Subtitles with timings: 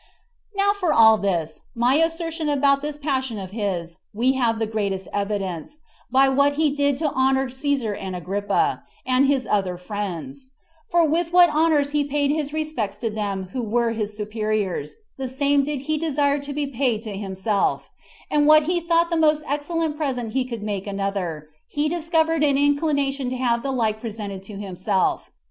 [0.57, 5.77] Now for this, my assertion about that passion of his, we have the greatest evidence,
[6.09, 10.47] by what he did to honor Cæsar and Agrippa, and his other friends;
[10.89, 15.27] for with what honors he paid his respects to them who were his superiors, the
[15.27, 17.91] same did he desire to be paid to himself;
[18.31, 22.57] and what he thought the most excellent present he could make another, he discovered an
[22.57, 25.29] inclination to have the like presented to himself.